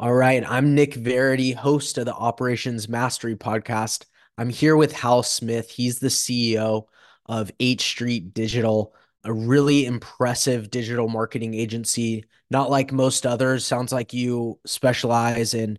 [0.00, 0.42] All right.
[0.48, 4.06] I'm Nick Verity, host of the Operations Mastery podcast.
[4.38, 5.70] I'm here with Hal Smith.
[5.70, 6.84] He's the CEO
[7.26, 8.94] of H Street Digital,
[9.24, 12.24] a really impressive digital marketing agency.
[12.50, 13.66] Not like most others.
[13.66, 15.78] Sounds like you specialize in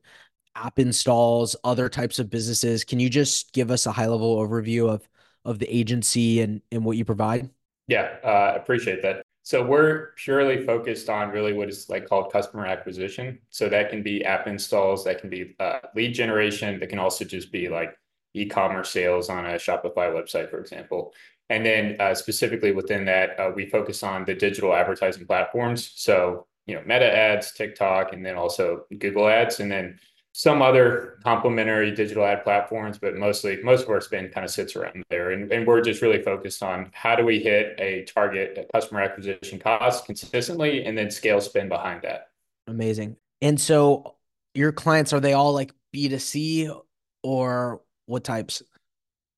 [0.55, 2.83] app installs, other types of businesses.
[2.83, 5.01] Can you just give us a high level overview of
[5.45, 7.49] of the agency and and what you provide?
[7.87, 9.23] Yeah, uh, appreciate that.
[9.43, 13.39] So we're purely focused on really what is like called customer acquisition.
[13.49, 17.25] So that can be app installs, that can be uh, lead generation, that can also
[17.25, 17.97] just be like
[18.33, 21.13] e-commerce sales on a Shopify website, for example.
[21.49, 25.91] And then uh, specifically within that, uh, we focus on the digital advertising platforms.
[25.95, 29.99] So you know, Meta ads, TikTok, and then also Google ads, and then
[30.33, 34.75] some other complementary digital ad platforms, but mostly most of our spend kind of sits
[34.75, 35.31] around there.
[35.31, 39.01] And, and we're just really focused on how do we hit a target a customer
[39.01, 42.29] acquisition cost consistently and then scale spend behind that.
[42.67, 43.17] Amazing.
[43.41, 44.15] And so
[44.53, 46.79] your clients, are they all like B2C
[47.23, 48.63] or what types?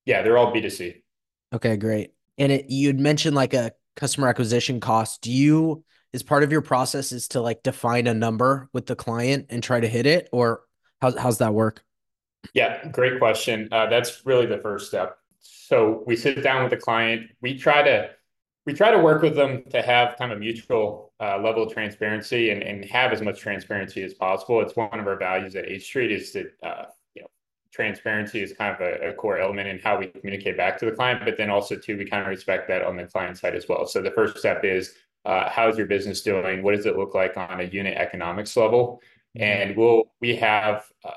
[0.06, 1.02] Yeah, they're all B2C.
[1.52, 2.12] Okay, great.
[2.38, 5.22] And it, you'd mentioned like a customer acquisition cost.
[5.22, 8.94] Do you, is part of your process is to like define a number with the
[8.94, 10.62] client and try to hit it or
[11.00, 11.84] How's how's that work?
[12.52, 13.68] Yeah, great question.
[13.72, 15.18] Uh, that's really the first step.
[15.40, 17.30] So we sit down with the client.
[17.40, 18.10] We try to
[18.66, 22.50] we try to work with them to have kind of mutual uh, level of transparency
[22.50, 24.60] and, and have as much transparency as possible.
[24.60, 27.28] It's one of our values at H Street is that uh, you know
[27.72, 30.92] transparency is kind of a, a, core element in how we communicate back to the
[30.92, 33.68] client, but then also too we kind of respect that on the client side as
[33.68, 33.86] well.
[33.86, 36.62] So the first step is uh, how's your business doing?
[36.62, 39.00] What does it look like on a unit economics level?
[39.36, 41.10] And we'll we have uh,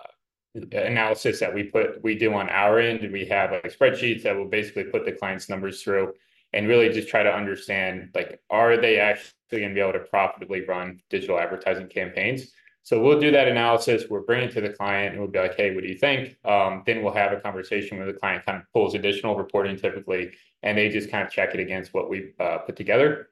[0.71, 3.01] analysis that we put we do on our end.
[3.01, 6.13] And we have like spreadsheets that will basically put the client's numbers through
[6.53, 9.99] and really just try to understand like are they actually going to be able to
[9.99, 12.51] profitably run digital advertising campaigns?
[12.83, 14.05] So we'll do that analysis.
[14.09, 16.38] We'll bring it to the client and we'll be like hey what do you think?
[16.45, 20.31] Um, then we'll have a conversation where the client kind of pulls additional reporting typically
[20.63, 23.29] and they just kind of check it against what we've uh, put together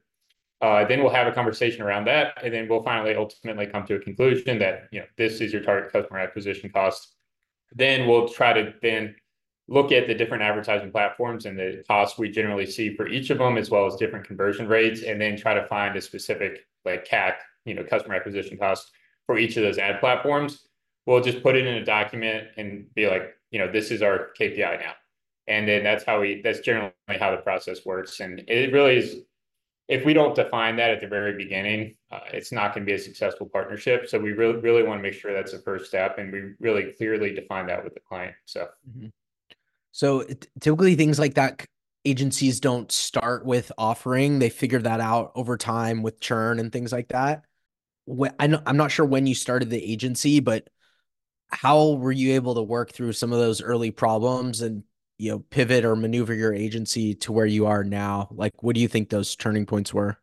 [0.62, 3.96] uh, then we'll have a conversation around that, and then we'll finally ultimately come to
[3.96, 7.16] a conclusion that you know this is your target customer acquisition cost.
[7.74, 9.16] Then we'll try to then
[9.68, 13.40] look at the different advertising platforms and the costs we generally see for each of
[13.40, 17.08] them, as well as different conversion rates, and then try to find a specific like
[17.08, 17.34] CAC,
[17.66, 18.92] you know, customer acquisition cost
[19.26, 20.68] for each of those ad platforms.
[21.06, 24.30] We'll just put it in a document and be like, you know, this is our
[24.40, 24.94] KPI now.
[25.48, 28.20] And then that's how we, that's generally how the process works.
[28.20, 29.18] And it really is
[29.88, 32.96] if we don't define that at the very beginning, uh, it's not going to be
[32.96, 34.10] a successful partnership.
[34.10, 36.92] So we really, really want to make sure that's the first step, and we really
[36.94, 38.36] clearly define that with the client.
[38.46, 39.08] So, mm-hmm.
[39.92, 40.26] so
[40.60, 41.66] typically things like that,
[42.04, 46.92] agencies don't start with offering; they figure that out over time with churn and things
[46.92, 47.44] like that.
[48.06, 50.68] When, I'm not sure when you started the agency, but
[51.50, 54.84] how were you able to work through some of those early problems and
[55.18, 58.28] you know pivot or maneuver your agency to where you are now?
[58.32, 60.18] Like what do you think those turning points were?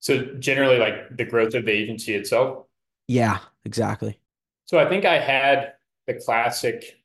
[0.00, 2.66] So generally like the growth of the agency itself?
[3.06, 4.20] Yeah exactly.
[4.66, 5.74] So i think i had
[6.06, 6.98] the classic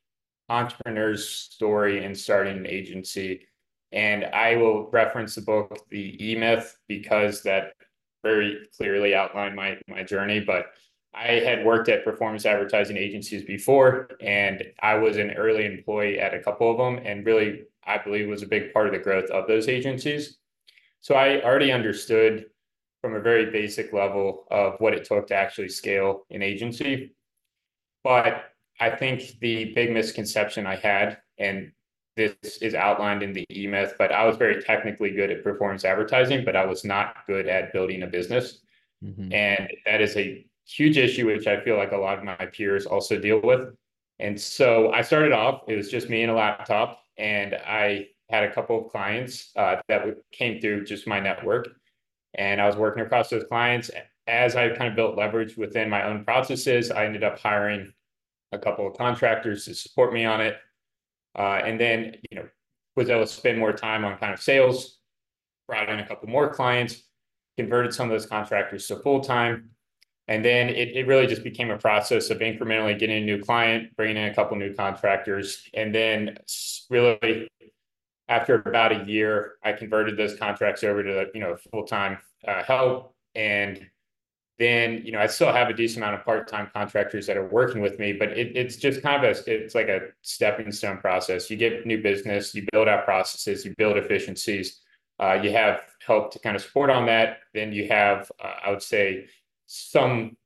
[0.48, 3.46] entrepreneur's story in starting an agency
[3.92, 7.72] and i will reference the book the e-myth because that
[8.22, 10.66] very clearly outlined my my journey but
[11.14, 16.34] I had worked at performance advertising agencies before, and I was an early employee at
[16.34, 19.30] a couple of them, and really, I believe, was a big part of the growth
[19.30, 20.38] of those agencies.
[21.00, 22.46] So I already understood
[23.00, 27.14] from a very basic level of what it took to actually scale an agency.
[28.02, 28.44] But
[28.80, 31.70] I think the big misconception I had, and
[32.16, 35.84] this is outlined in the E Myth, but I was very technically good at performance
[35.84, 38.60] advertising, but I was not good at building a business.
[39.04, 39.32] Mm-hmm.
[39.32, 42.86] And that is a huge issue, which I feel like a lot of my peers
[42.86, 43.74] also deal with.
[44.18, 48.44] And so I started off, it was just me and a laptop, and I had
[48.44, 51.68] a couple of clients uh, that came through just my network.
[52.34, 53.90] And I was working across those clients.
[54.26, 57.92] As I kind of built leverage within my own processes, I ended up hiring
[58.52, 60.56] a couple of contractors to support me on it.
[61.36, 62.48] Uh, and then, you know,
[62.96, 64.98] was able to spend more time on kind of sales,
[65.66, 67.02] brought in a couple more clients,
[67.56, 69.70] converted some of those contractors to full time,
[70.28, 73.94] and then it, it really just became a process of incrementally getting a new client,
[73.96, 75.68] bringing in a couple new contractors.
[75.74, 76.38] And then
[76.88, 77.48] really
[78.28, 82.18] after about a year, I converted those contracts over to, you know, full-time
[82.48, 83.14] uh, help.
[83.34, 83.86] And
[84.58, 87.82] then, you know, I still have a decent amount of part-time contractors that are working
[87.82, 91.50] with me, but it, it's just kind of a, it's like a stepping stone process.
[91.50, 94.80] You get new business, you build out processes, you build efficiencies,
[95.20, 97.40] uh, you have help to kind of support on that.
[97.52, 99.26] Then you have, uh, I would say,
[99.66, 100.36] some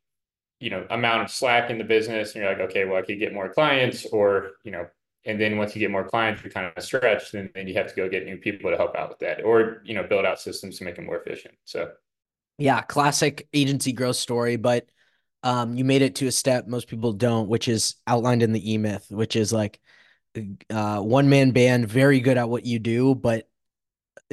[0.61, 3.19] you know, amount of slack in the business, and you're like, okay, well, I could
[3.19, 4.87] get more clients, or you know,
[5.25, 7.89] and then once you get more clients, you're kind of stretched, and then you have
[7.89, 10.41] to go get new people to help out with that, or you know, build out
[10.41, 11.55] systems to make them more efficient.
[11.65, 11.93] So,
[12.59, 14.87] yeah, classic agency growth story, but
[15.45, 18.73] um, you made it to a step most people don't, which is outlined in the
[18.73, 19.79] E Myth, which is like
[20.71, 23.49] uh, one man band, very good at what you do, but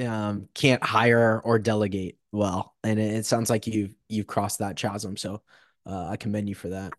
[0.04, 2.76] um, can't hire or delegate well.
[2.84, 5.18] And it, it, sounds like you've you've crossed that chasm.
[5.18, 5.42] So
[5.86, 6.94] uh, I commend you for that.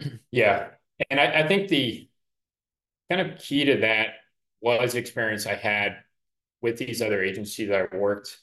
[0.30, 0.68] yeah,
[1.10, 2.08] and I, I think the
[3.10, 4.14] kind of key to that
[4.60, 5.96] was experience I had
[6.60, 8.38] with these other agencies I worked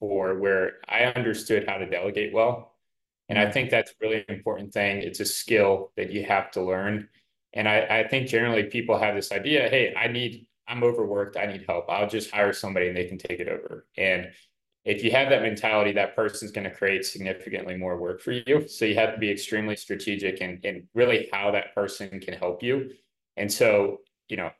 [0.00, 2.74] for, where I understood how to delegate well.
[3.28, 3.52] And I mm.
[3.52, 4.98] think that's a really important thing.
[4.98, 7.08] It's a skill that you have to learn.
[7.52, 11.46] And I, I think generally people have this idea, hey, I need, I'm overworked, I
[11.46, 11.88] need help.
[11.88, 13.86] I'll just hire somebody and they can take it over.
[13.96, 14.28] And
[14.84, 18.68] if you have that mentality, that person's going to create significantly more work for you.
[18.68, 22.62] So you have to be extremely strategic and, and really how that person can help
[22.62, 22.90] you.
[23.36, 24.50] And so, you know,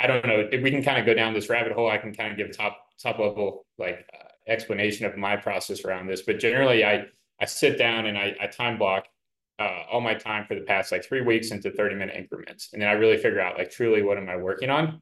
[0.00, 1.88] I don't know if we can kind of go down this rabbit hole.
[1.88, 6.08] I can kind of give top top level like uh, explanation of my process around
[6.08, 7.06] this, but generally, I
[7.40, 9.06] I sit down and I, I time block
[9.58, 12.70] uh, all my time for the past like three weeks into 30 minute increments.
[12.72, 15.00] And then I really figure out like truly what am I working on?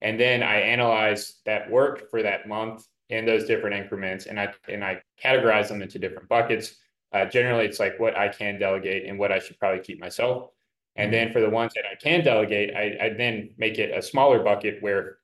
[0.00, 4.52] And then I analyze that work for that month in those different increments and I
[4.68, 6.76] and I categorize them into different buckets.
[7.12, 10.50] Uh, generally, it's like what I can delegate and what I should probably keep myself.
[10.96, 14.02] And then for the ones that I can delegate, I, I then make it a
[14.02, 15.18] smaller bucket where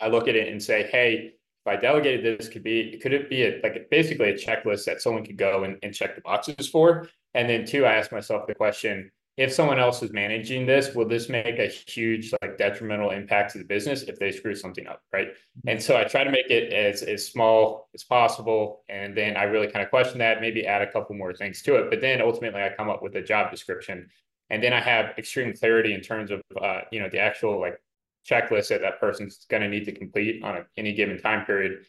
[0.00, 1.32] I look at it and say, hey,
[1.64, 5.02] if I delegated this, could be could it be a, like basically a checklist that
[5.02, 7.08] someone could go and, and check the boxes for?
[7.34, 9.10] And then two, I ask myself the question:
[9.40, 13.58] If someone else is managing this, will this make a huge like detrimental impact to
[13.58, 15.28] the business if they screw something up, right?
[15.66, 19.44] And so I try to make it as as small as possible, and then I
[19.44, 22.20] really kind of question that, maybe add a couple more things to it, but then
[22.20, 24.10] ultimately I come up with a job description,
[24.50, 27.80] and then I have extreme clarity in terms of uh, you know the actual like
[28.28, 31.86] checklist that that person's going to need to complete on a, any given time period.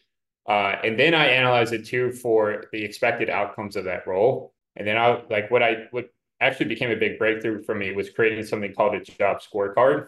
[0.47, 4.53] Uh, and then I analyze it too for the expected outcomes of that role.
[4.77, 6.05] And then I like what I what
[6.41, 10.07] actually became a big breakthrough for me was creating something called a job scorecard,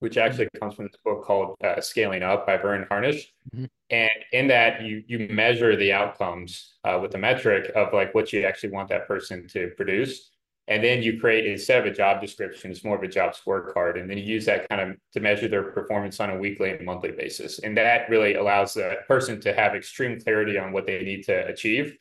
[0.00, 0.58] which actually mm-hmm.
[0.58, 3.32] comes from this book called uh, Scaling Up by Verne Harnish.
[3.54, 3.64] Mm-hmm.
[3.90, 8.32] And in that, you you measure the outcomes uh, with the metric of like what
[8.32, 10.30] you actually want that person to produce.
[10.66, 14.00] And then you create instead of a job description, it's more of a job scorecard.
[14.00, 16.84] And then you use that kind of to measure their performance on a weekly and
[16.86, 17.58] monthly basis.
[17.58, 21.46] And that really allows the person to have extreme clarity on what they need to
[21.46, 21.98] achieve.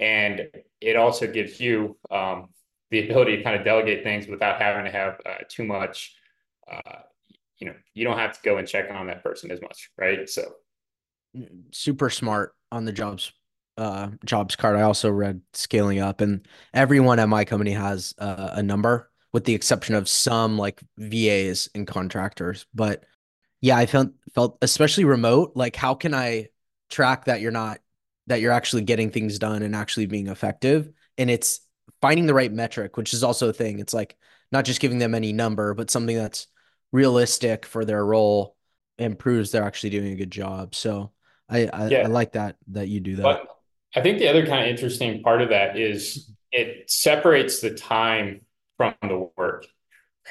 [0.00, 0.48] And
[0.80, 2.48] it also gives you um,
[2.90, 6.14] the ability to kind of delegate things without having to have uh, too much.
[6.70, 7.00] Uh,
[7.58, 10.28] you know, you don't have to go and check on that person as much, right?
[10.28, 10.52] So,
[11.72, 13.32] super smart on the jobs
[13.80, 18.50] uh, jobs card, I also read scaling up, and everyone at my company has uh,
[18.52, 22.66] a number, with the exception of some like VAs and contractors.
[22.74, 23.04] But
[23.62, 25.52] yeah, I felt felt especially remote.
[25.54, 26.48] Like, how can I
[26.90, 27.80] track that you're not
[28.26, 30.90] that you're actually getting things done and actually being effective?
[31.16, 31.60] And it's
[32.00, 33.78] finding the right metric, which is also a thing.
[33.78, 34.16] It's like
[34.52, 36.46] not just giving them any number, but something that's
[36.92, 38.56] realistic for their role
[38.98, 40.74] and proves they're actually doing a good job.
[40.74, 41.12] So
[41.48, 41.98] I I, yeah.
[42.02, 43.22] I like that that you do that.
[43.22, 43.46] But
[43.94, 46.70] I think the other kind of interesting part of that is mm-hmm.
[46.80, 48.42] it separates the time
[48.76, 49.66] from the work.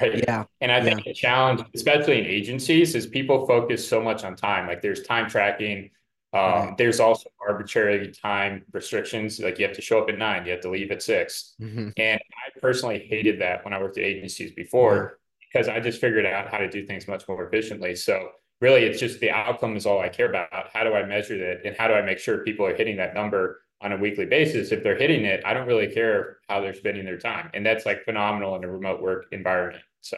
[0.00, 0.24] Right?
[0.26, 0.44] Yeah.
[0.60, 1.10] And I think yeah.
[1.10, 4.66] the challenge, especially in agencies, is people focus so much on time.
[4.66, 5.90] Like there's time tracking.
[6.32, 6.74] Um, right.
[6.78, 9.40] There's also arbitrary time restrictions.
[9.40, 11.88] Like you have to show up at nine, you have to leave at 6 mm-hmm.
[11.96, 15.18] And I personally hated that when I worked at agencies before
[15.52, 17.96] because I just figured out how to do things much more efficiently.
[17.96, 18.28] So
[18.60, 20.68] really it's just the outcome is all I care about.
[20.72, 21.66] How do I measure that?
[21.66, 24.70] And how do I make sure people are hitting that number on a weekly basis?
[24.70, 27.50] If they're hitting it, I don't really care how they're spending their time.
[27.54, 29.82] And that's like phenomenal in a remote work environment.
[30.00, 30.16] So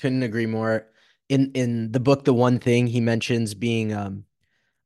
[0.00, 0.86] couldn't agree more.
[1.28, 4.24] In in the book, the one thing he mentions being um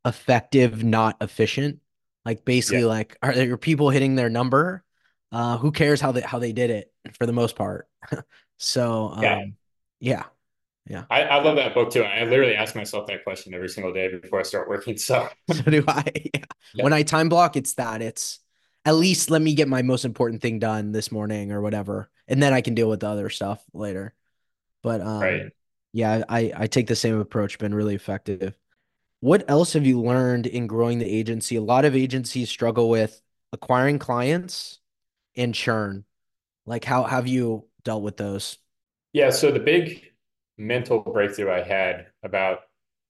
[0.06, 1.80] effective, not efficient.
[2.24, 2.86] Like basically, yeah.
[2.86, 4.82] like are there people hitting their number?
[5.30, 7.88] Uh, who cares how they how they did it for the most part?
[8.56, 9.44] so um, yeah.
[10.00, 10.22] yeah,
[10.88, 11.04] yeah.
[11.10, 12.02] I, I love that book too.
[12.02, 14.96] I literally ask myself that question every single day before I start working.
[14.96, 16.04] So, so do I.
[16.34, 16.44] Yeah.
[16.74, 16.82] Yeah.
[16.82, 18.40] When I time block, it's that it's
[18.84, 22.10] at least let me get my most important thing done this morning or whatever.
[22.26, 24.14] And then I can deal with the other stuff later.
[24.82, 25.52] But um, right.
[25.92, 28.58] yeah, I, I take the same approach, been really effective.
[29.26, 31.56] What else have you learned in growing the agency?
[31.56, 33.20] A lot of agencies struggle with
[33.52, 34.78] acquiring clients
[35.36, 36.04] and churn.
[36.64, 38.58] Like how have you dealt with those?
[39.12, 39.30] Yeah.
[39.30, 40.12] So the big
[40.58, 42.60] mental breakthrough I had about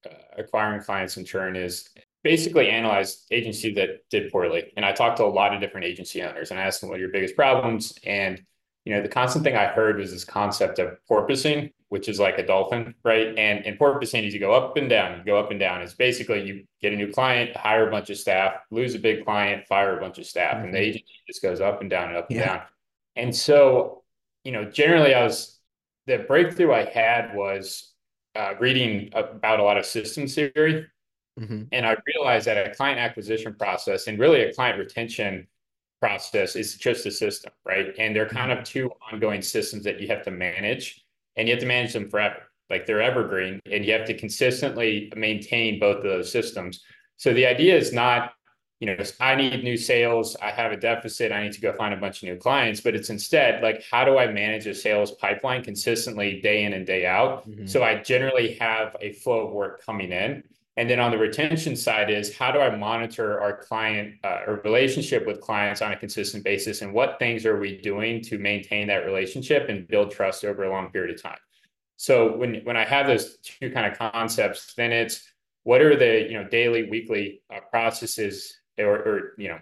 [0.07, 1.91] uh, acquiring clients and churn is
[2.25, 4.73] basically analyze agency that did poorly.
[4.75, 6.99] And I talked to a lot of different agency owners and I asked them what
[6.99, 7.93] your biggest problems.
[8.07, 8.43] And
[8.87, 12.39] you know, the constant thing I heard was this concept of porpoising, which is like
[12.39, 13.37] a dolphin, right?
[13.37, 15.83] And and porpoising is you go up and down, you go up and down.
[15.83, 19.25] It's basically you get a new client, hire a bunch of staff, lose a big
[19.25, 20.67] client, fire a bunch of staff, mm-hmm.
[20.67, 20.89] and the mm-hmm.
[20.89, 22.37] agency just goes up and down and up yeah.
[22.37, 22.61] and down.
[23.17, 24.05] And so,
[24.45, 25.59] you know, generally, I was
[26.07, 27.93] the breakthrough I had was
[28.37, 30.87] uh, reading about a lot of systems theory,
[31.41, 31.63] mm-hmm.
[31.73, 35.49] and I realized that a client acquisition process and really a client retention
[36.01, 37.95] process is just a system, right?
[37.99, 41.05] And they're kind of two ongoing systems that you have to manage
[41.37, 42.43] and you have to manage them forever.
[42.69, 46.83] Like they're evergreen and you have to consistently maintain both of those systems.
[47.17, 48.33] So the idea is not,
[48.81, 51.95] you know, I need new sales, I have a deficit, I need to go find
[51.95, 55.13] a bunch of new clients, but it's instead like, how do I manage a sales
[55.13, 57.49] pipeline consistently day in and day out?
[57.49, 57.67] Mm-hmm.
[57.67, 60.43] So I generally have a flow of work coming in
[60.77, 64.61] and then on the retention side is how do I monitor our client uh, or
[64.63, 66.83] relationship with clients on a consistent basis?
[66.83, 70.71] And what things are we doing to maintain that relationship and build trust over a
[70.71, 71.39] long period of time?
[71.97, 76.27] So when, when I have those two kind of concepts, then it's what are the,
[76.29, 79.59] you know, daily, weekly uh, processes or, or, you know,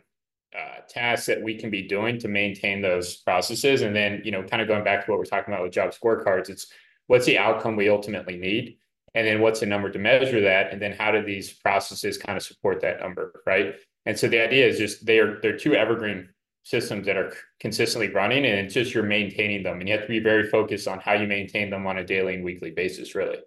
[0.59, 3.83] uh, tasks that we can be doing to maintain those processes.
[3.83, 5.93] And then, you know, kind of going back to what we're talking about with job
[5.93, 6.73] scorecards, it's
[7.07, 8.79] what's the outcome we ultimately need
[9.15, 10.73] and then what's the number to measure that?
[10.73, 13.75] And then how do these processes kind of support that number right?
[14.07, 16.29] And so the idea is just they're they're two evergreen
[16.65, 19.81] systems that are consistently running and it's just you're maintaining them.
[19.81, 22.35] And you have to be very focused on how you maintain them on a daily
[22.35, 23.39] and weekly basis really.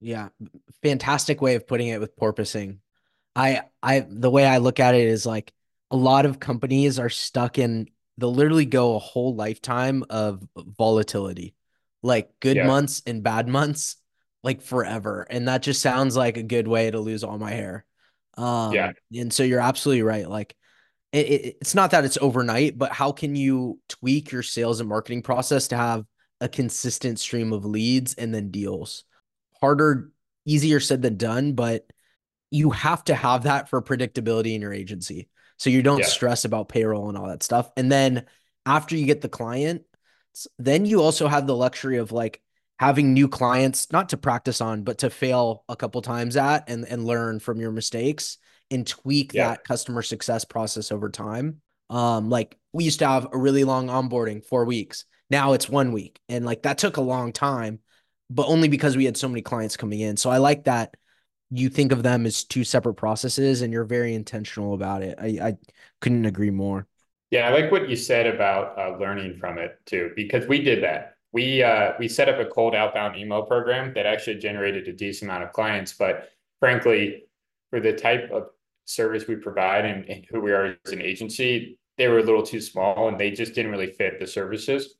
[0.00, 0.28] Yeah
[0.82, 2.78] fantastic way of putting it with porpoising.
[3.34, 5.52] I i the way i look at it is like
[5.90, 11.54] a lot of companies are stuck in they'll literally go a whole lifetime of volatility.
[12.02, 12.66] Like good yeah.
[12.66, 13.96] months and bad months
[14.42, 15.26] like forever.
[15.30, 17.84] And that just sounds like a good way to lose all my hair.
[18.36, 18.92] Um, yeah.
[19.14, 20.28] And so you're absolutely right.
[20.28, 20.56] Like,
[21.12, 24.88] it, it, it's not that it's overnight, but how can you tweak your sales and
[24.88, 26.04] marketing process to have
[26.40, 29.04] a consistent stream of leads and then deals?
[29.60, 30.10] Harder,
[30.44, 31.86] easier said than done, but
[32.50, 35.28] you have to have that for predictability in your agency.
[35.58, 36.06] So you don't yeah.
[36.06, 37.70] stress about payroll and all that stuff.
[37.76, 38.26] And then
[38.66, 39.82] after you get the client,
[40.58, 42.41] then you also have the luxury of like,
[42.82, 46.84] having new clients not to practice on but to fail a couple times at and
[46.84, 48.38] and learn from your mistakes
[48.72, 49.50] and tweak yeah.
[49.50, 51.60] that customer success process over time.
[51.90, 55.04] Um like we used to have a really long onboarding 4 weeks.
[55.30, 56.18] Now it's 1 week.
[56.28, 57.78] And like that took a long time
[58.28, 60.16] but only because we had so many clients coming in.
[60.16, 60.96] So i like that
[61.50, 65.16] you think of them as two separate processes and you're very intentional about it.
[65.20, 65.56] I i
[66.00, 66.88] couldn't agree more.
[67.30, 70.82] Yeah, I like what you said about uh, learning from it too, because we did
[70.82, 74.92] that we uh, we set up a cold outbound email program that actually generated a
[74.92, 75.92] decent amount of clients.
[75.92, 76.28] But
[76.60, 77.24] frankly,
[77.70, 78.48] for the type of
[78.84, 82.42] service we provide and, and who we are as an agency, they were a little
[82.42, 84.96] too small and they just didn't really fit the services.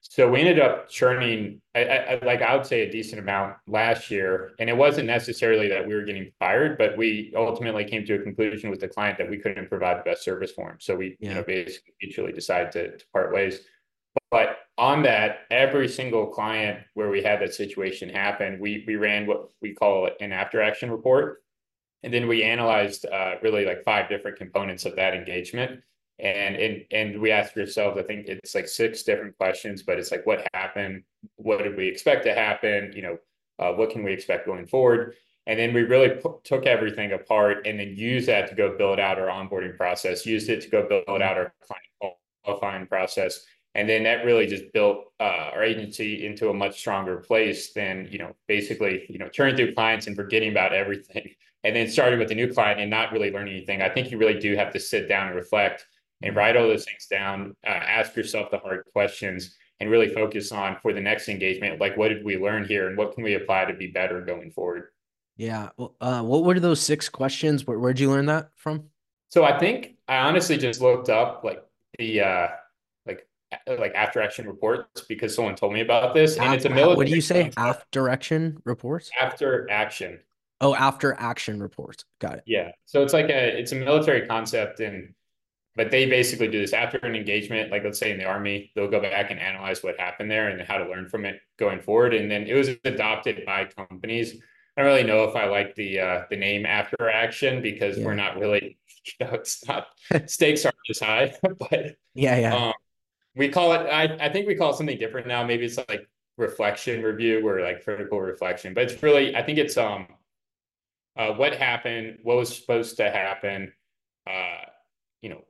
[0.00, 4.10] So we ended up churning, I, I, like I would say, a decent amount last
[4.10, 4.52] year.
[4.60, 8.22] And it wasn't necessarily that we were getting fired, but we ultimately came to a
[8.22, 10.76] conclusion with the client that we couldn't provide the best service for him.
[10.78, 11.30] So we, yeah.
[11.30, 13.60] you know, basically mutually decided to, to part ways.
[14.30, 19.26] But on that, every single client where we had that situation happen, we we ran
[19.26, 21.42] what we call an after action report,
[22.02, 25.80] and then we analyzed uh, really like five different components of that engagement.
[26.18, 30.10] And and and we asked ourselves, I think it's like six different questions, but it's
[30.10, 31.04] like what happened,
[31.36, 33.18] what did we expect to happen, you know,
[33.58, 35.14] uh, what can we expect going forward,
[35.46, 38.98] and then we really p- took everything apart and then used that to go build
[39.00, 43.44] out our onboarding process, used it to go build out our client qualifying process
[43.76, 48.08] and then that really just built uh, our agency into a much stronger place than
[48.10, 51.30] you know basically you know turning through clients and forgetting about everything
[51.64, 53.82] and then starting with a new client and not really learning anything.
[53.82, 55.86] I think you really do have to sit down and reflect
[56.22, 60.52] and write all those things down uh, ask yourself the hard questions and really focus
[60.52, 63.34] on for the next engagement like what did we learn here and what can we
[63.34, 64.88] apply to be better going forward?
[65.36, 65.68] Yeah.
[66.00, 67.66] Uh, what were those six questions?
[67.66, 68.84] Where, where'd you learn that from?
[69.28, 71.62] So i think i honestly just looked up like
[71.98, 72.48] the uh
[73.78, 77.06] like after action reports because someone told me about this and it's a military what
[77.06, 77.50] do you say?
[77.56, 79.10] after action reports?
[79.20, 80.20] After action.
[80.60, 82.04] Oh after action reports.
[82.20, 82.42] Got it.
[82.46, 82.72] Yeah.
[82.86, 85.14] So it's like a it's a military concept and
[85.76, 86.72] but they basically do this.
[86.72, 89.98] After an engagement like let's say in the army they'll go back and analyze what
[89.98, 93.44] happened there and how to learn from it going forward and then it was adopted
[93.46, 94.40] by companies.
[94.76, 98.04] I don't really know if I like the uh, the name after action because yeah.
[98.04, 98.76] we're not really,
[99.20, 99.86] you know, it's not
[100.26, 101.34] stakes aren't as high,
[101.70, 102.54] but yeah, yeah.
[102.54, 102.72] Um,
[103.36, 106.08] we call it I, I think we call it something different now maybe it's like
[106.36, 110.06] reflection review or like critical reflection but it's really i think it's um
[111.16, 113.72] uh, what happened what was supposed to happen
[114.26, 114.64] uh
[115.22, 115.42] you know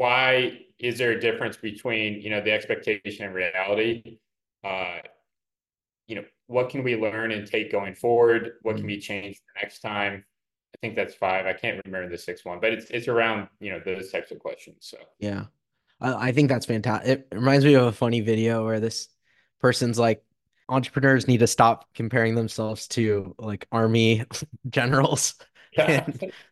[0.00, 4.18] why is there a difference between, you know, the expectation and reality?
[4.64, 5.00] Uh,
[6.06, 8.52] you know, what can we learn and take going forward?
[8.62, 10.24] What can be changed for next time?
[10.74, 11.44] I think that's five.
[11.44, 14.38] I can't remember the sixth one, but it's it's around, you know, those types of
[14.38, 14.78] questions.
[14.80, 15.44] So Yeah.
[16.00, 17.26] I, I think that's fantastic.
[17.30, 19.08] It reminds me of a funny video where this
[19.60, 20.22] person's like,
[20.68, 24.24] entrepreneurs need to stop comparing themselves to like army
[24.70, 25.34] generals.
[25.76, 26.06] yeah,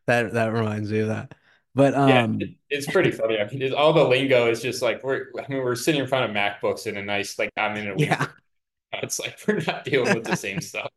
[0.07, 1.35] that that reminds me of that.
[1.75, 3.38] But yeah, um it, it's pretty funny.
[3.38, 5.26] I mean, it's, all the lingo is just like we're.
[5.38, 7.95] I mean, we're sitting in front of MacBooks in a nice, like I'm in a
[7.97, 8.26] yeah,
[8.93, 10.90] It's like we're not dealing with the same stuff.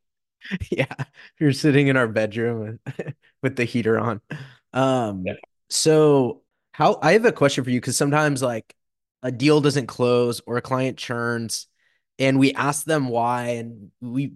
[0.71, 0.93] yeah.
[1.39, 4.21] You're sitting in our bedroom with, with the heater on.
[4.31, 4.39] Yeah.
[4.73, 5.25] Um
[5.69, 6.41] so
[6.81, 8.75] Hal I have a question for you because sometimes like
[9.21, 11.67] a deal doesn't close or a client churns
[12.17, 14.33] and we ask them why and we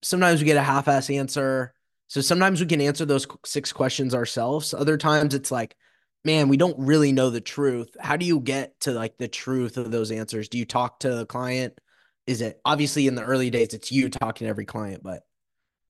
[0.00, 1.74] sometimes we get a half-ass answer.
[2.06, 4.72] So sometimes we can answer those six questions ourselves.
[4.72, 5.74] Other times it's like,
[6.24, 7.96] man, we don't really know the truth.
[7.98, 10.48] How do you get to like the truth of those answers?
[10.48, 11.76] Do you talk to the client?
[12.28, 15.24] Is it obviously in the early days it's you talking to every client, but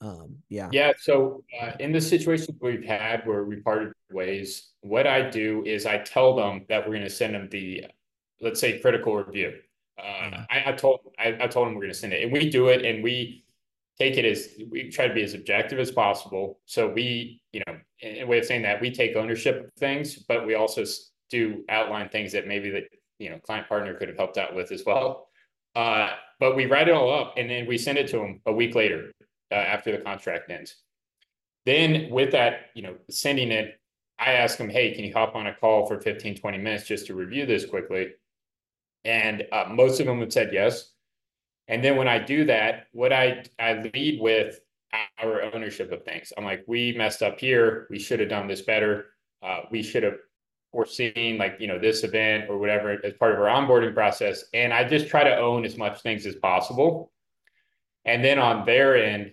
[0.00, 0.70] um yeah.
[0.72, 0.92] Yeah.
[0.98, 5.86] So uh, in the situations we've had where we parted ways, what I do is
[5.86, 7.86] I tell them that we're going to send them the,
[8.40, 9.54] let's say, critical review.
[9.98, 10.46] Uh, Yeah.
[10.50, 12.68] I, I told I, I told them we're going to send it, and we do
[12.68, 13.44] it, and we
[13.98, 16.58] take it as we try to be as objective as possible.
[16.66, 20.16] So we, you know, in a way of saying that we take ownership of things,
[20.16, 20.84] but we also
[21.30, 22.84] do outline things that maybe that
[23.18, 25.28] you know client partner could have helped out with as well.
[25.74, 28.52] Uh, but we write it all up, and then we send it to them a
[28.52, 29.12] week later
[29.50, 30.76] uh, after the contract ends.
[31.64, 33.78] Then with that, you know, sending it,
[34.24, 37.06] I ask them, hey, can you hop on a call for 15, 20 minutes just
[37.06, 38.12] to review this quickly?
[39.04, 40.90] And uh, most of them have said yes.
[41.66, 44.60] And then when I do that, what I I lead with
[45.18, 46.32] our ownership of things.
[46.36, 47.86] I'm like, we messed up here.
[47.90, 49.06] We should have done this better.
[49.42, 50.18] Uh, we should have
[50.70, 54.44] foreseen like you know this event or whatever as part of our onboarding process.
[54.54, 57.10] And I just try to own as much things as possible.
[58.04, 59.32] And then on their end,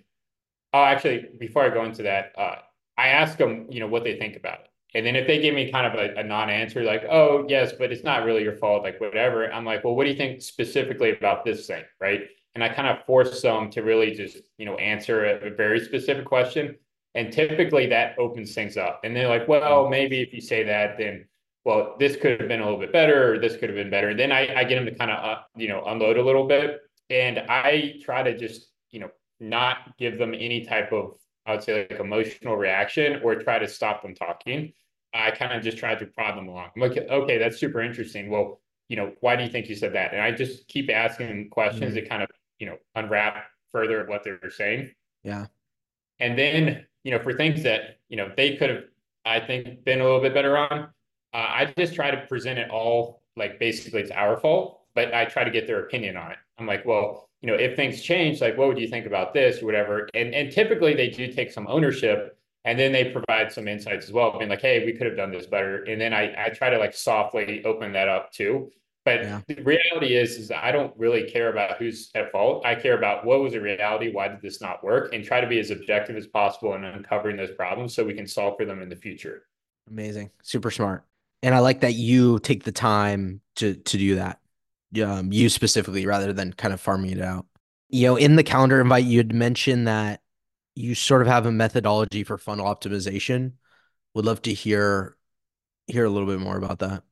[0.74, 2.56] oh, actually, before I go into that, uh,
[2.98, 4.69] I ask them, you know, what they think about it.
[4.96, 7.92] And then if they give me kind of a, a non-answer, like, oh, yes, but
[7.92, 11.12] it's not really your fault, like whatever, I'm like, well, what do you think specifically
[11.12, 11.84] about this thing?
[12.02, 12.22] Right.
[12.56, 15.80] And I kind of force them to really just, you know, answer a, a very
[15.80, 16.76] specific question.
[17.16, 19.02] And typically that opens things up.
[19.04, 21.28] And they're like, well, maybe if you say that, then,
[21.66, 24.10] well, this could have been a little bit better, or this could have been better.
[24.10, 26.48] And then I, I get them to kind of, uh, you know, unload a little
[26.48, 26.80] bit.
[27.10, 31.14] And I try to just, you know, not give them any type of
[31.50, 34.72] I would say like emotional reaction or try to stop them talking.
[35.16, 36.70] I kind of just try to prod them along.
[36.76, 38.30] I'm like, okay, that's super interesting.
[38.30, 40.14] Well, you know, why do you think you said that?
[40.14, 41.96] And I just keep asking questions Mhm.
[41.96, 44.94] that kind of, you know, unwrap further what they're saying.
[45.24, 45.48] Yeah.
[46.20, 48.84] And then, you know, for things that, you know, they could have,
[49.26, 50.88] I think, been a little bit better on, uh,
[51.34, 55.44] I just try to present it all like basically it's our fault, but I try
[55.44, 56.38] to get their opinion on it.
[56.60, 59.62] I'm like, well, you know, if things change, like, what would you think about this
[59.62, 60.10] or whatever?
[60.14, 64.12] And and typically they do take some ownership and then they provide some insights as
[64.14, 65.84] well, being like, hey, we could have done this better.
[65.84, 68.72] And then I I try to like softly open that up too.
[69.06, 69.42] But Yeah.
[69.48, 72.66] the reality is, is that I don't really care about who's at fault.
[72.66, 75.48] I care about what was the reality, why did this not work, and try to
[75.48, 78.82] be as objective as possible in uncovering those problems so we can solve for them
[78.82, 79.48] in the future.
[79.90, 80.30] Amazing.
[80.44, 81.06] Super smart.
[81.42, 84.39] And I like that you take the time to to do that.
[85.04, 87.46] Um, you specifically rather than kind of farming it out.
[87.90, 90.22] You know, in the calendar invite, you had mentioned that
[90.76, 93.54] you sort of have a methodology for funnel optimization.
[94.14, 95.16] Would love to hear
[95.88, 97.04] hear a little bit more about that.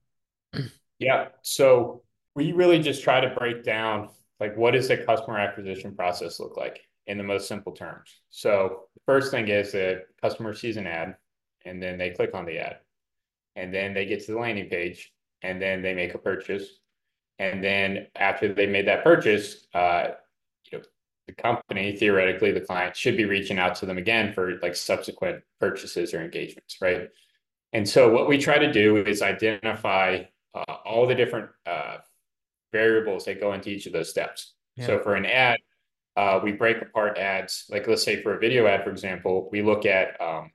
[0.99, 1.27] Yeah.
[1.41, 2.03] So
[2.35, 4.09] we really just try to break down
[4.39, 8.21] like what does the customer acquisition process look like in the most simple terms.
[8.29, 11.15] So the first thing is the customer sees an ad
[11.65, 12.77] and then they click on the ad
[13.55, 15.11] and then they get to the landing page
[15.41, 16.79] and then they make a purchase.
[17.39, 20.09] And then after they made that purchase, uh,
[20.71, 20.83] you know,
[21.27, 25.43] the company, theoretically, the client should be reaching out to them again for like subsequent
[25.59, 27.09] purchases or engagements, right?
[27.73, 30.23] And so what we try to do is identify
[30.55, 31.97] uh, all the different uh,
[32.71, 34.53] variables that go into each of those steps.
[34.79, 35.59] So for an ad,
[36.15, 37.65] uh, we break apart ads.
[37.69, 40.51] Like let's say for a video ad, for example, we look at um,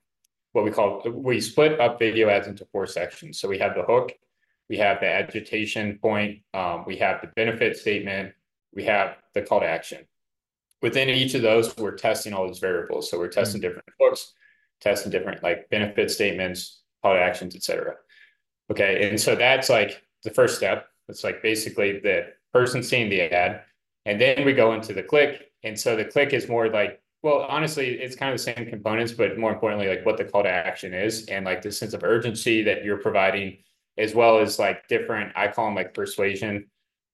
[0.53, 3.40] what we call we split up video ads into four sections.
[3.40, 4.12] So we have the hook,
[4.68, 8.33] we have the agitation point, um, we have the benefit statement,
[8.75, 10.07] we have the call to action.
[10.81, 13.11] Within each of those, we're testing all these variables.
[13.11, 14.33] So we're testing different hooks,
[14.81, 17.94] testing different like benefit statements, call to actions, etc.
[18.70, 20.87] Okay, and so that's like the first step.
[21.09, 23.62] It's like basically the person seeing the ad,
[24.07, 25.51] and then we go into the click.
[25.62, 29.12] And so the click is more like, well, honestly, it's kind of the same components,
[29.12, 32.03] but more importantly, like what the call to action is and like the sense of
[32.03, 33.59] urgency that you're providing
[33.98, 36.66] as well as like different, I call them like persuasion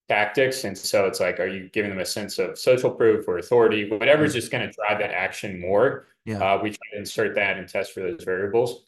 [0.08, 0.64] tactics.
[0.64, 3.90] And so it's like, are you giving them a sense of social proof or authority,
[3.90, 6.06] whatever's just going to drive that action more?
[6.24, 6.38] Yeah.
[6.38, 8.84] Uh, we try to insert that and test for those variables.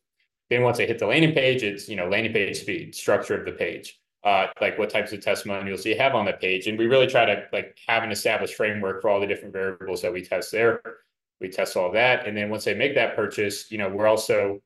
[0.49, 3.45] Then once they hit the landing page, it's, you know, landing page speed, structure of
[3.45, 6.67] the page, uh, like what types of testimonials do you have on the page?
[6.67, 10.03] And we really try to like have an established framework for all the different variables
[10.03, 10.81] that we test there.
[11.41, 12.27] We test all that.
[12.27, 14.61] And then once they make that purchase, you know, we're also,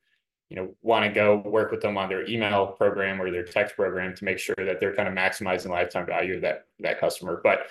[0.49, 3.75] you know, want to go work with them on their email program or their text
[3.75, 7.41] program to make sure that they're kind of maximizing lifetime value of that, that customer.
[7.43, 7.67] But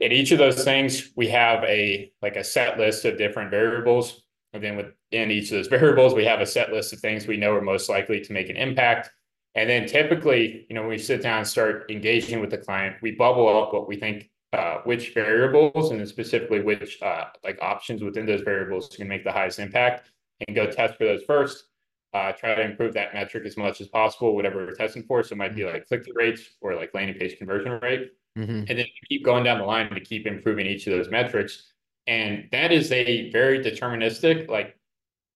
[0.00, 4.22] in each of those things, we have a like a set list of different variables
[4.52, 7.36] and then within each of those variables, we have a set list of things we
[7.36, 9.10] know are most likely to make an impact.
[9.54, 12.96] And then typically, you know, when we sit down and start engaging with the client,
[13.02, 17.58] we bubble up what we think, uh, which variables and then specifically which uh, like
[17.60, 20.10] options within those variables can make the highest impact
[20.46, 21.64] and go test for those first.
[22.12, 25.22] Uh, try to improve that metric as much as possible, whatever we're testing for.
[25.22, 28.12] So it might be like click-through rates or like landing page conversion rate.
[28.36, 28.68] Mhm.
[28.68, 31.72] And then keep going down the line to keep improving each of those metrics
[32.06, 34.76] and that is a very deterministic, like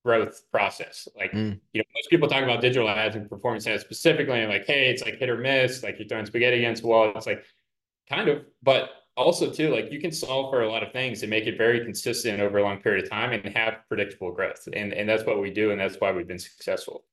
[0.04, 1.06] growth process.
[1.16, 1.60] Like, Mm.
[1.72, 4.90] you know, most people talk about digital ads and performance ads specifically, and like, hey,
[4.90, 7.12] it's like hit or miss, like you're throwing spaghetti against the wall.
[7.14, 7.44] It's like
[8.08, 11.30] kind of, but also too, like you can solve for a lot of things and
[11.30, 14.68] make it very consistent over a long period of time and have predictable growth.
[14.72, 17.04] And and that's what we do, and that's why we've been successful.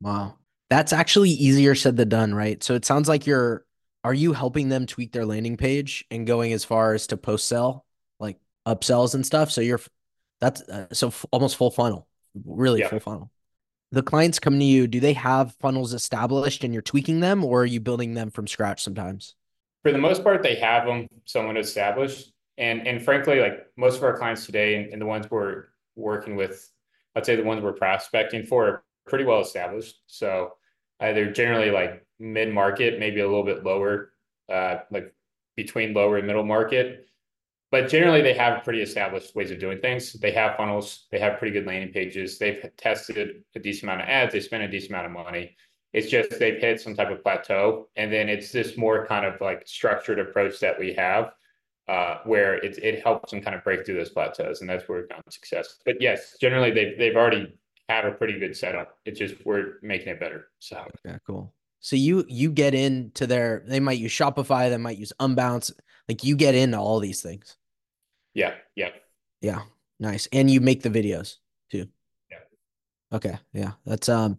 [0.00, 0.36] Wow.
[0.68, 2.62] That's actually easier said than done, right?
[2.62, 3.64] So it sounds like you're
[4.04, 7.48] are you helping them tweak their landing page and going as far as to post
[7.48, 7.84] sell,
[8.20, 9.50] like upsells and stuff?
[9.50, 9.80] So you're
[10.40, 12.08] that's uh, so f- almost full funnel,
[12.44, 12.88] really Yeah.
[12.88, 13.30] full funnel.
[13.92, 17.62] The clients come to you, do they have funnels established and you're tweaking them or
[17.62, 19.35] are you building them from scratch sometimes?
[19.86, 22.32] For the most part, they have them somewhat established.
[22.58, 26.34] And and frankly, like most of our clients today and, and the ones we're working
[26.34, 26.68] with,
[27.14, 30.00] I'd say the ones we're prospecting for are pretty well established.
[30.08, 30.54] So
[30.98, 34.10] uh, they're generally like mid market, maybe a little bit lower,
[34.52, 35.14] uh, like
[35.54, 37.06] between lower and middle market.
[37.70, 40.14] But generally, they have pretty established ways of doing things.
[40.14, 42.40] They have funnels, they have pretty good landing pages.
[42.40, 45.56] They've tested a decent amount of ads, they spent a decent amount of money.
[45.92, 47.88] It's just they've hit some type of plateau.
[47.96, 51.32] And then it's this more kind of like structured approach that we have
[51.88, 54.60] uh, where it, it helps them kind of break through those plateaus.
[54.60, 55.78] And that's where we've found success.
[55.84, 58.98] But yes, generally, they've, they've already have a pretty good setup.
[59.04, 60.48] It's just we're making it better.
[60.58, 61.52] So Yeah, cool.
[61.80, 65.72] So you you get into their they might use Shopify, they might use Unbounce.
[66.08, 67.56] Like you get into all these things.
[68.34, 68.90] yeah, yeah.
[69.40, 69.62] Yeah.
[70.00, 70.28] Nice.
[70.32, 71.36] And you make the videos
[71.70, 71.86] too.
[72.30, 72.38] Yeah.
[73.12, 73.38] Okay.
[73.52, 73.72] Yeah.
[73.84, 74.38] That's um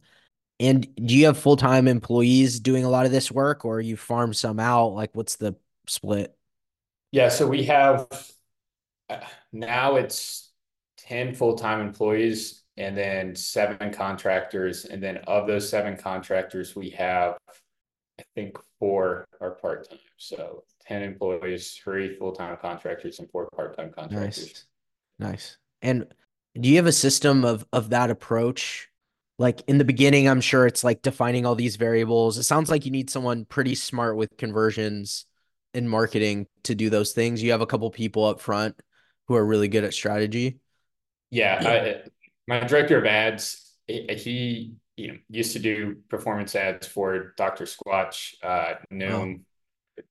[0.60, 4.34] and do you have full-time employees doing a lot of this work or you farm
[4.34, 4.90] some out?
[4.90, 5.56] Like what's the
[5.88, 6.36] split?
[7.12, 8.08] Yeah, so we have
[9.10, 9.20] uh,
[9.54, 10.52] now it's
[10.98, 14.86] 10 full-time employees and then seven contractors.
[14.86, 17.38] And then of those seven contractors, we have,
[18.20, 20.00] I think, four are part-time.
[20.18, 24.66] So 10 employees, three full-time contractors, and four part-time contractors.
[25.20, 25.32] Nice.
[25.32, 25.58] Nice.
[25.82, 26.14] And
[26.60, 28.90] do you have a system of of that approach?
[29.40, 32.38] Like in the beginning, I'm sure it's like defining all these variables.
[32.38, 35.26] It sounds like you need someone pretty smart with conversions
[35.74, 37.44] and marketing to do those things.
[37.44, 38.80] You have a couple people up front
[39.28, 40.60] who are really good at strategy.
[41.30, 42.10] Yeah, I,
[42.48, 47.66] my director of ads, he, you know used to do performance ads for Dr.
[47.66, 49.42] Squatch, uh, Noom,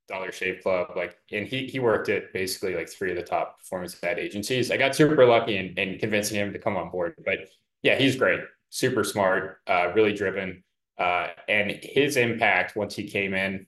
[0.09, 3.59] Dollar Shave Club, like, and he he worked at basically like three of the top
[3.59, 4.71] performance ad agencies.
[4.71, 7.49] I got super lucky in, in convincing him to come on board, but
[7.83, 10.62] yeah, he's great, super smart, uh, really driven,
[10.98, 13.66] uh, and his impact once he came in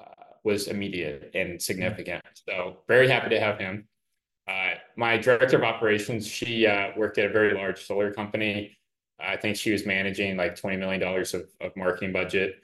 [0.00, 2.22] uh, was immediate and significant.
[2.48, 3.88] So very happy to have him.
[4.48, 8.76] Uh, my director of operations, she uh, worked at a very large solar company.
[9.20, 12.56] I think she was managing like $20 million of, of marketing budget.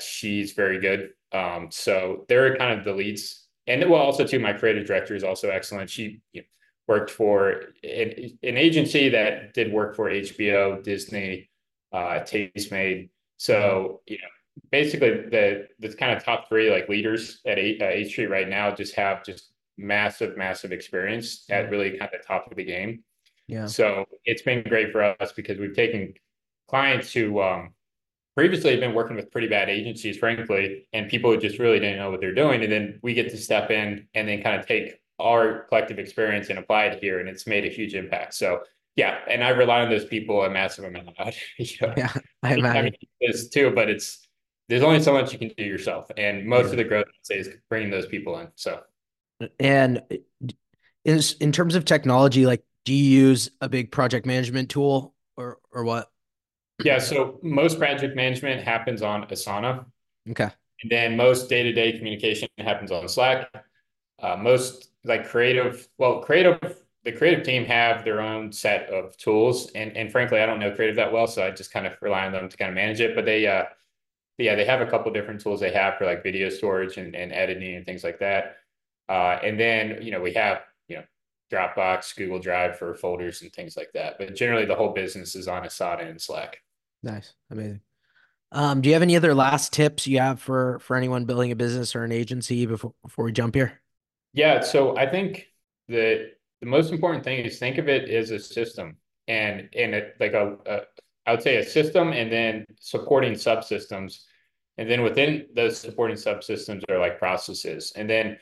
[0.00, 1.10] She's very good.
[1.32, 3.46] Um, so they're kind of the leads.
[3.66, 5.90] And well, also too, my creative director is also excellent.
[5.90, 6.46] She you know,
[6.90, 7.50] worked for
[7.84, 11.48] an, an, agency that did work for HBO, Disney,
[11.92, 13.10] uh, Tastemade.
[13.36, 17.86] So, you know, basically the the kind of top three like leaders at H, uh,
[17.86, 22.26] H Street right now just have just massive, massive experience at really kind of the
[22.26, 23.04] top of the game.
[23.46, 23.66] Yeah.
[23.66, 26.14] So it's been great for us because we've taken
[26.68, 27.70] clients who um,
[28.36, 31.98] previously have been working with pretty bad agencies, frankly, and people who just really didn't
[31.98, 32.62] know what they're doing.
[32.62, 36.50] And then we get to step in and then kind of take our collective experience
[36.50, 37.20] and apply it here.
[37.20, 38.34] And it's made a huge impact.
[38.34, 38.62] So
[38.96, 41.08] yeah, and I rely on those people a massive amount.
[41.58, 41.94] you know?
[41.96, 42.76] Yeah, I imagine.
[42.76, 44.26] I mean, this too, but it's
[44.68, 46.70] there's only so much you can do yourself, and most yeah.
[46.72, 48.48] of the growth I'd say is bringing those people in.
[48.56, 48.80] So,
[49.58, 50.02] and
[51.04, 55.58] in in terms of technology, like, do you use a big project management tool or
[55.72, 56.10] or what?
[56.84, 59.84] Yeah, so most project management happens on Asana.
[60.30, 60.50] Okay.
[60.82, 63.50] And then most day-to-day communication happens on Slack.
[64.18, 66.58] Uh, most like creative, well, creative,
[67.04, 69.70] the creative team have their own set of tools.
[69.74, 72.26] And and frankly, I don't know creative that well, so I just kind of rely
[72.26, 73.14] on them to kind of manage it.
[73.14, 73.64] But they uh
[74.38, 77.32] yeah, they have a couple different tools they have for like video storage and, and
[77.32, 78.56] editing and things like that.
[79.08, 81.02] Uh, and then, you know, we have, you know,
[81.52, 84.16] Dropbox, Google Drive for folders and things like that.
[84.18, 86.58] But generally the whole business is on Asana and Slack.
[87.02, 87.34] Nice.
[87.50, 87.80] Amazing.
[88.52, 91.56] Um, do you have any other last tips you have for for anyone building a
[91.56, 93.80] business or an agency before before we jump here?
[94.32, 95.46] Yeah, so I think
[95.88, 98.96] the the most important thing is think of it as a system
[99.28, 100.80] and and it, like a, a
[101.26, 104.24] I would say a system and then supporting subsystems.
[104.78, 107.92] And then within those supporting subsystems are like processes.
[107.96, 108.38] And then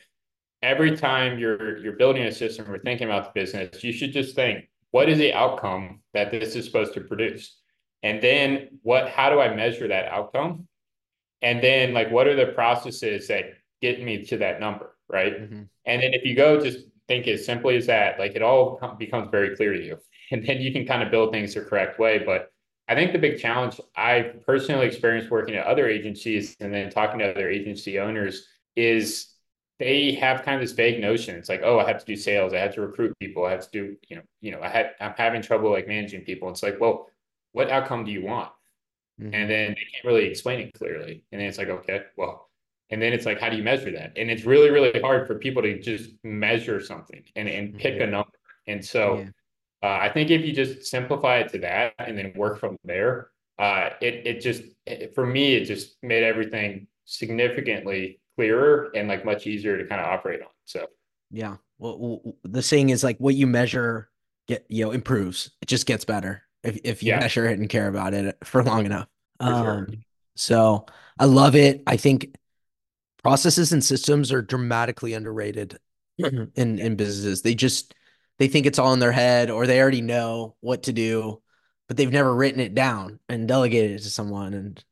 [0.63, 4.35] every time you're you're building a system or thinking about the business, you should just
[4.37, 7.59] think, what is the outcome that this is supposed to produce?
[8.03, 10.69] And then what, how do I measure that outcome?
[11.43, 13.47] And then like, what are the processes that
[13.83, 14.97] get me to that number?
[15.09, 15.41] Right.
[15.41, 15.63] Mm-hmm.
[15.87, 19.29] And then if you go just think as simply as that, like it all becomes
[19.31, 19.99] very clear to you.
[20.31, 22.19] And then you can kind of build things the correct way.
[22.19, 22.53] But
[22.87, 27.19] I think the big challenge I personally experienced working at other agencies and then talking
[27.21, 29.33] to other agency owners is
[29.79, 31.37] they have kind of this vague notion.
[31.37, 33.71] It's like, oh, I have to do sales, I have to recruit people, I have
[33.71, 36.51] to do, you know, you know, I had I'm having trouble like managing people.
[36.51, 37.09] It's like, well,
[37.53, 38.51] what outcome do you want?
[39.21, 39.35] Mm-hmm.
[39.35, 41.25] And then they can't really explain it clearly.
[41.33, 42.48] And then it's like, okay, well,
[42.91, 44.13] and then it's like, how do you measure that?
[44.17, 48.05] And it's really, really hard for people to just measure something and, and pick yeah.
[48.05, 48.33] a number.
[48.67, 49.29] And so yeah.
[49.83, 53.29] uh, I think if you just simplify it to that and then work from there,
[53.59, 59.25] uh, it, it just, it, for me, it just made everything significantly clearer and like
[59.25, 60.49] much easier to kind of operate on.
[60.65, 60.87] So,
[61.31, 61.57] yeah.
[61.79, 64.09] Well, the saying is like what you measure
[64.47, 65.51] get, you know, improves.
[65.61, 67.21] It just gets better if, if you yeah.
[67.21, 69.09] measure it and care about it for long enough.
[69.41, 69.89] For um, sure.
[70.37, 70.87] So
[71.19, 71.83] I love it.
[71.87, 72.35] I think
[73.23, 75.79] processes and systems are dramatically underrated
[76.19, 77.43] in, in businesses.
[77.43, 77.95] They just,
[78.39, 81.41] they think it's all in their head or they already know what to do,
[81.87, 84.55] but they've never written it down and delegated it to someone.
[84.55, 84.85] And,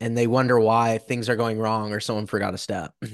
[0.00, 2.94] and they wonder why things are going wrong or someone forgot a step.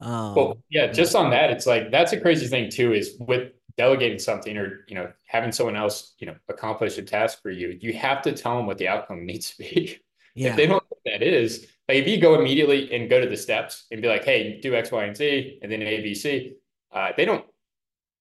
[0.00, 2.92] Um, well, yeah, just on that, it's like that's a crazy thing too.
[2.92, 7.42] Is with delegating something or you know having someone else you know accomplish a task
[7.42, 9.98] for you you have to tell them what the outcome needs to be
[10.34, 10.50] yeah.
[10.50, 13.86] if they don't that is like if you go immediately and go to the steps
[13.90, 16.54] and be like hey do x y and z and then a b c
[16.92, 17.44] uh, they don't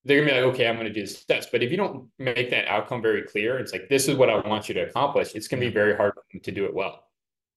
[0.06, 2.50] they're gonna be like okay i'm gonna do the steps but if you don't make
[2.50, 5.48] that outcome very clear it's like this is what i want you to accomplish it's
[5.48, 7.04] gonna be very hard to do it well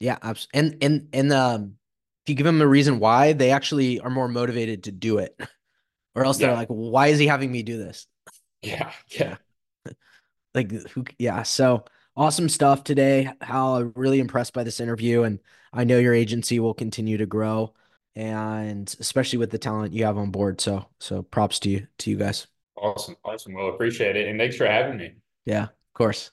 [0.00, 0.60] yeah absolutely.
[0.60, 1.72] and and and um
[2.24, 5.40] if you give them a reason why they actually are more motivated to do it
[6.16, 6.48] or else yeah.
[6.48, 8.06] they're like, why is he having me do this?
[8.62, 8.90] Yeah.
[9.08, 9.36] Yeah.
[10.54, 11.42] like who yeah.
[11.42, 11.84] So
[12.16, 13.30] awesome stuff today.
[13.40, 15.22] Hal, really impressed by this interview.
[15.22, 15.40] And
[15.72, 17.74] I know your agency will continue to grow
[18.14, 20.60] and especially with the talent you have on board.
[20.60, 22.46] So so props to you to you guys.
[22.76, 23.16] Awesome.
[23.24, 23.54] Awesome.
[23.54, 24.28] Well, appreciate it.
[24.28, 25.12] And thanks for having me.
[25.44, 26.30] Yeah, of course.